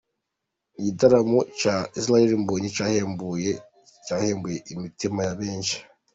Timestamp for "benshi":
5.39-5.77